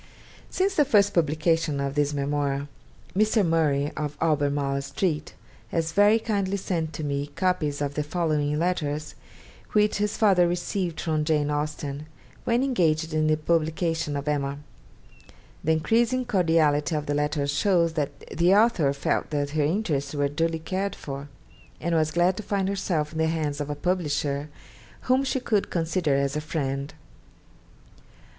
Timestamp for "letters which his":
8.57-10.17